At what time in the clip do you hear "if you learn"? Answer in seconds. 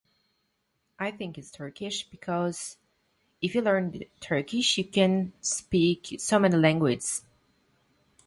3.39-4.01